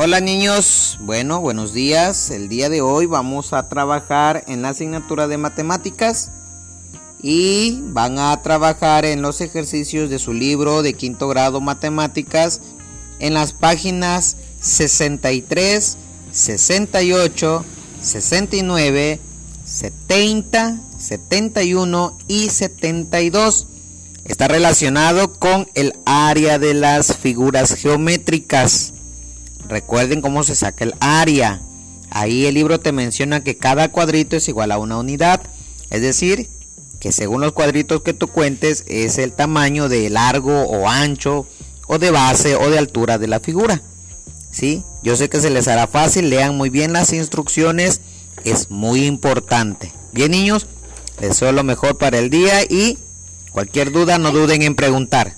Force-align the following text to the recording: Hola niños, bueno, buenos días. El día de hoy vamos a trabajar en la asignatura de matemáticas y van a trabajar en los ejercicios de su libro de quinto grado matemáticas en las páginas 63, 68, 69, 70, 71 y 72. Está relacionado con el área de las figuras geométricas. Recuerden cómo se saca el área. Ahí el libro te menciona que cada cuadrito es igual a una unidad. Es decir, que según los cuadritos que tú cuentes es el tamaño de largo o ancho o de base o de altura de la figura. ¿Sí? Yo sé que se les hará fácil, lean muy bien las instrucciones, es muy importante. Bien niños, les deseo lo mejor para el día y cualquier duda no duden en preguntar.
Hola 0.00 0.20
niños, 0.20 0.96
bueno, 1.00 1.40
buenos 1.40 1.72
días. 1.72 2.30
El 2.30 2.48
día 2.48 2.68
de 2.68 2.80
hoy 2.80 3.06
vamos 3.06 3.52
a 3.52 3.68
trabajar 3.68 4.44
en 4.46 4.62
la 4.62 4.68
asignatura 4.68 5.26
de 5.26 5.38
matemáticas 5.38 6.30
y 7.20 7.80
van 7.82 8.20
a 8.20 8.40
trabajar 8.40 9.04
en 9.04 9.22
los 9.22 9.40
ejercicios 9.40 10.08
de 10.08 10.20
su 10.20 10.34
libro 10.34 10.82
de 10.82 10.94
quinto 10.94 11.26
grado 11.26 11.60
matemáticas 11.60 12.60
en 13.18 13.34
las 13.34 13.52
páginas 13.52 14.36
63, 14.60 15.96
68, 16.30 17.64
69, 18.00 19.20
70, 19.64 20.80
71 20.96 22.18
y 22.28 22.50
72. 22.50 23.66
Está 24.24 24.46
relacionado 24.46 25.32
con 25.32 25.68
el 25.74 25.94
área 26.04 26.60
de 26.60 26.74
las 26.74 27.16
figuras 27.16 27.74
geométricas. 27.74 28.92
Recuerden 29.68 30.22
cómo 30.22 30.42
se 30.42 30.54
saca 30.54 30.84
el 30.84 30.94
área. 31.00 31.60
Ahí 32.10 32.46
el 32.46 32.54
libro 32.54 32.80
te 32.80 32.92
menciona 32.92 33.44
que 33.44 33.56
cada 33.56 33.90
cuadrito 33.90 34.36
es 34.36 34.48
igual 34.48 34.72
a 34.72 34.78
una 34.78 34.98
unidad. 34.98 35.42
Es 35.90 36.02
decir, 36.02 36.48
que 37.00 37.12
según 37.12 37.40
los 37.40 37.52
cuadritos 37.52 38.02
que 38.02 38.14
tú 38.14 38.28
cuentes 38.28 38.84
es 38.88 39.18
el 39.18 39.32
tamaño 39.32 39.88
de 39.88 40.10
largo 40.10 40.62
o 40.62 40.88
ancho 40.88 41.46
o 41.86 41.98
de 41.98 42.10
base 42.10 42.56
o 42.56 42.70
de 42.70 42.78
altura 42.78 43.18
de 43.18 43.28
la 43.28 43.40
figura. 43.40 43.82
¿Sí? 44.50 44.82
Yo 45.02 45.16
sé 45.16 45.28
que 45.28 45.40
se 45.40 45.50
les 45.50 45.68
hará 45.68 45.86
fácil, 45.86 46.30
lean 46.30 46.56
muy 46.56 46.70
bien 46.70 46.92
las 46.92 47.12
instrucciones, 47.12 48.00
es 48.44 48.70
muy 48.70 49.04
importante. 49.04 49.92
Bien 50.12 50.30
niños, 50.30 50.66
les 51.20 51.30
deseo 51.30 51.52
lo 51.52 51.62
mejor 51.64 51.98
para 51.98 52.18
el 52.18 52.30
día 52.30 52.62
y 52.64 52.98
cualquier 53.52 53.92
duda 53.92 54.18
no 54.18 54.32
duden 54.32 54.62
en 54.62 54.74
preguntar. 54.74 55.37